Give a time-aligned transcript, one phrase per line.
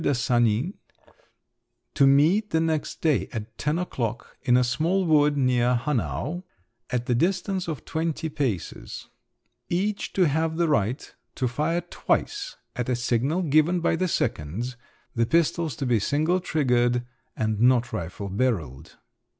[0.03, 0.73] de Sanin
[1.93, 6.41] to meet the next day at ten o'clock in a small wood near Hanau,
[6.89, 9.09] at the distance of twenty paces;
[9.69, 14.75] each to have the right to fire twice at a signal given by the seconds,
[15.13, 17.05] the pistols to be single triggered
[17.37, 18.97] and not rifle barrelled."